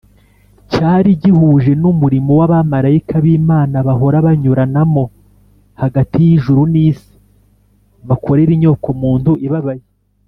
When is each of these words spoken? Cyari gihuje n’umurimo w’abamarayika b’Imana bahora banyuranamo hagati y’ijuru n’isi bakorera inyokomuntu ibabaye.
Cyari 0.71 1.11
gihuje 1.21 1.71
n’umurimo 1.81 2.31
w’abamarayika 2.39 3.15
b’Imana 3.23 3.77
bahora 3.87 4.17
banyuranamo 4.25 5.03
hagati 5.81 6.15
y’ijuru 6.27 6.61
n’isi 6.73 7.11
bakorera 8.07 8.51
inyokomuntu 8.55 9.31
ibabaye. 9.47 9.83